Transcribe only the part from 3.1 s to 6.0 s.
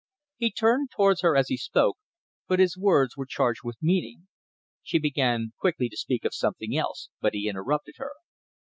were charged with meaning. She began quickly to